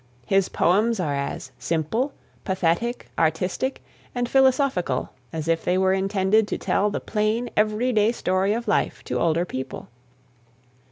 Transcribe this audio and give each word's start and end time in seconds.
His 0.25 0.49
poems 0.49 0.99
are 0.99 1.13
as 1.15 1.51
simple, 1.59 2.11
pathetic, 2.43 3.11
artistic, 3.19 3.83
and 4.15 4.27
philosophical 4.27 5.11
as 5.31 5.47
if 5.47 5.63
they 5.63 5.77
were 5.77 5.93
intended 5.93 6.47
to 6.47 6.57
tell 6.57 6.89
the 6.89 6.99
plain 6.99 7.51
everyday 7.55 8.11
story 8.11 8.53
of 8.53 8.67
life 8.67 9.03
to 9.03 9.19
older 9.19 9.45
people. 9.45 9.89